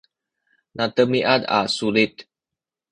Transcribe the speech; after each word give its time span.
nademiad 0.77 1.41
a 1.57 1.59
sulit 1.75 2.15